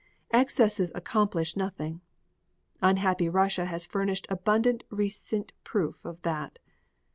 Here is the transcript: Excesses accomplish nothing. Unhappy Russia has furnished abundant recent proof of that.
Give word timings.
Excesses 0.33 0.91
accomplish 0.95 1.55
nothing. 1.55 2.01
Unhappy 2.81 3.29
Russia 3.29 3.65
has 3.65 3.85
furnished 3.85 4.25
abundant 4.31 4.83
recent 4.89 5.51
proof 5.63 6.03
of 6.03 6.19
that. 6.23 6.57